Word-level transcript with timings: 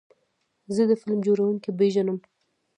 زه 0.75 0.83
د 0.89 0.91
فلم 1.01 1.19
جوړونکي 1.27 1.69
پیژنم. 1.79 2.17